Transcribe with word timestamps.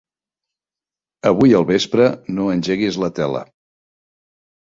Avui 1.31 1.53
al 1.59 1.67
vespre 1.71 2.07
no 2.37 2.47
engeguis 2.55 2.97
la 3.05 3.11
tele. 3.21 3.43